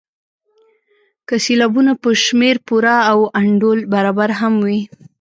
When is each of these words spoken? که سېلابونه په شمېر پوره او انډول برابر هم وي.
که 1.27 1.35
سېلابونه 1.45 1.91
په 2.01 2.09
شمېر 2.23 2.55
پوره 2.67 2.95
او 3.11 3.19
انډول 3.41 3.79
برابر 3.93 4.29
هم 4.39 4.53
وي. 4.65 4.81